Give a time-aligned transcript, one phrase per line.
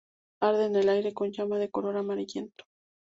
[0.41, 2.63] Arde en el aire con llama de color amarillento.